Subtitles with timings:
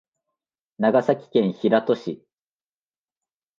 [0.79, 2.25] 長崎県平戸市